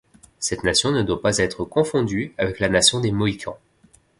[0.39, 3.59] Cette nation ne doit pas être confondue avec la nation des Mohicans.